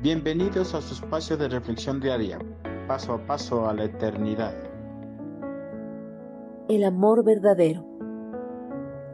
[0.00, 2.38] Bienvenidos a su espacio de reflexión diaria,
[2.86, 4.54] paso a paso a la eternidad.
[6.68, 7.84] El amor verdadero.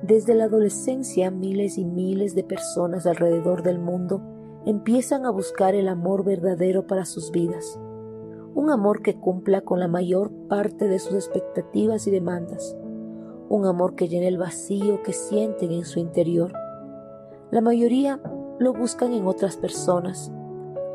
[0.03, 4.21] Desde la adolescencia miles y miles de personas alrededor del mundo
[4.67, 7.81] empiezan a buscar el amor verdadero para sus vidas.
[8.55, 12.77] Un amor que cumpla con la mayor parte de sus expectativas y demandas.
[13.49, 16.53] Un amor que llene el vacío que sienten en su interior.
[17.51, 18.21] La mayoría
[18.59, 20.31] lo buscan en otras personas,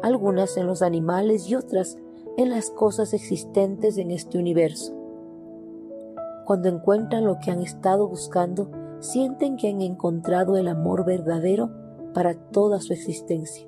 [0.02, 1.98] algunas en los animales y otras
[2.38, 4.94] en las cosas existentes en este universo.
[6.46, 11.70] Cuando encuentran lo que han estado buscando, sienten que han encontrado el amor verdadero
[12.14, 13.68] para toda su existencia.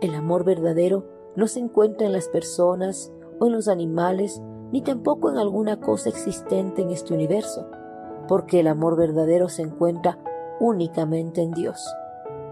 [0.00, 5.30] El amor verdadero no se encuentra en las personas o en los animales, ni tampoco
[5.30, 7.66] en alguna cosa existente en este universo,
[8.28, 10.18] porque el amor verdadero se encuentra
[10.60, 11.84] únicamente en Dios.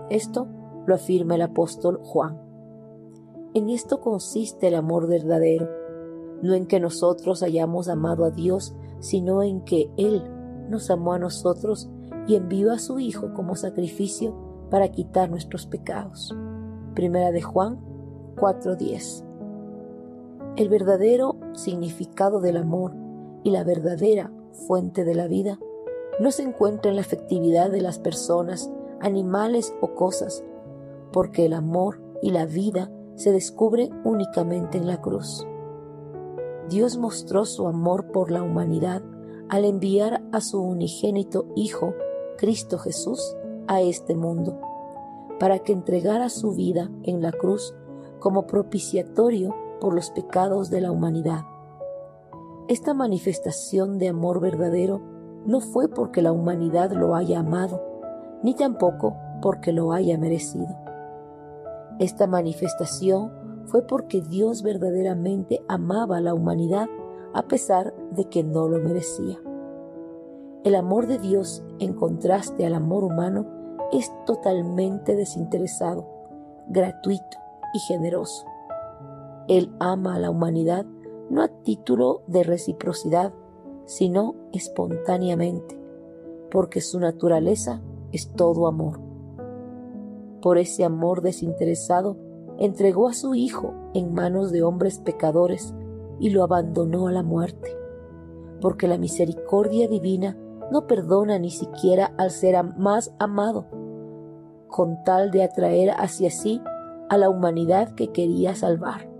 [0.08, 0.48] Esto
[0.86, 2.49] lo afirma el apóstol Juan.
[3.52, 5.68] En esto consiste el amor verdadero,
[6.40, 10.22] no en que nosotros hayamos amado a Dios, sino en que Él
[10.68, 11.90] nos amó a nosotros
[12.28, 14.36] y envió a su Hijo como sacrificio
[14.70, 16.32] para quitar nuestros pecados.
[16.94, 17.80] Primera de Juan
[18.36, 19.24] 4:10.
[20.54, 22.94] El verdadero significado del amor
[23.42, 24.32] y la verdadera
[24.68, 25.58] fuente de la vida
[26.20, 30.44] no se encuentra en la efectividad de las personas, animales o cosas,
[31.12, 35.46] porque el amor y la vida se descubre únicamente en la cruz.
[36.70, 39.02] Dios mostró su amor por la humanidad
[39.50, 41.92] al enviar a su unigénito Hijo,
[42.38, 44.58] Cristo Jesús, a este mundo,
[45.38, 47.74] para que entregara su vida en la cruz
[48.20, 51.44] como propiciatorio por los pecados de la humanidad.
[52.68, 55.02] Esta manifestación de amor verdadero
[55.44, 57.82] no fue porque la humanidad lo haya amado,
[58.42, 60.79] ni tampoco porque lo haya merecido.
[62.00, 63.30] Esta manifestación
[63.66, 66.88] fue porque Dios verdaderamente amaba a la humanidad
[67.34, 69.38] a pesar de que no lo merecía.
[70.64, 73.46] El amor de Dios, en contraste al amor humano,
[73.92, 76.06] es totalmente desinteresado,
[76.68, 77.36] gratuito
[77.74, 78.46] y generoso.
[79.46, 80.86] Él ama a la humanidad
[81.28, 83.34] no a título de reciprocidad,
[83.84, 85.78] sino espontáneamente,
[86.50, 89.09] porque su naturaleza es todo amor
[90.40, 92.16] por ese amor desinteresado,
[92.58, 95.74] entregó a su Hijo en manos de hombres pecadores
[96.18, 97.76] y lo abandonó a la muerte,
[98.60, 100.36] porque la misericordia divina
[100.70, 103.66] no perdona ni siquiera al ser más amado,
[104.68, 106.60] con tal de atraer hacia sí
[107.08, 109.10] a la humanidad que quería salvar.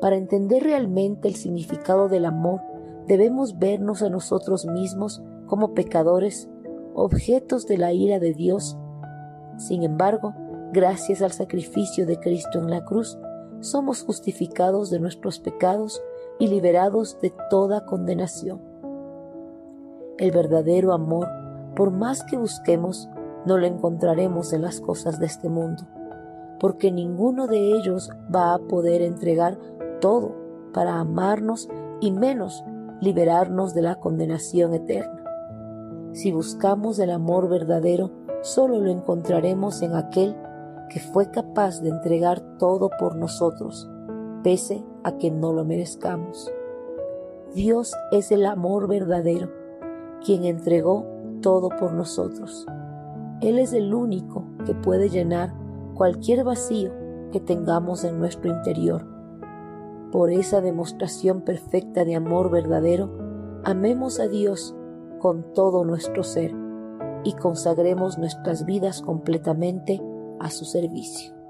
[0.00, 2.60] Para entender realmente el significado del amor,
[3.06, 6.50] debemos vernos a nosotros mismos como pecadores,
[6.94, 8.76] objetos de la ira de Dios
[9.56, 10.34] sin embargo,
[10.72, 13.18] gracias al sacrificio de Cristo en la cruz,
[13.60, 16.02] somos justificados de nuestros pecados
[16.38, 18.60] y liberados de toda condenación.
[20.18, 21.28] El verdadero amor,
[21.74, 23.08] por más que busquemos,
[23.46, 25.84] no lo encontraremos en las cosas de este mundo,
[26.60, 29.58] porque ninguno de ellos va a poder entregar
[30.00, 30.34] todo
[30.72, 31.68] para amarnos
[32.00, 32.64] y menos
[33.00, 35.22] liberarnos de la condenación eterna.
[36.12, 40.36] Si buscamos el amor verdadero, solo lo encontraremos en aquel
[40.90, 43.90] que fue capaz de entregar todo por nosotros,
[44.42, 46.52] pese a que no lo merezcamos.
[47.54, 49.48] Dios es el amor verdadero,
[50.22, 51.06] quien entregó
[51.40, 52.66] todo por nosotros.
[53.40, 55.54] Él es el único que puede llenar
[55.94, 56.92] cualquier vacío
[57.32, 59.06] que tengamos en nuestro interior.
[60.12, 63.10] Por esa demostración perfecta de amor verdadero,
[63.64, 64.76] amemos a Dios
[65.18, 66.63] con todo nuestro ser
[67.24, 70.00] y consagremos nuestras vidas completamente
[70.40, 71.43] a su servicio.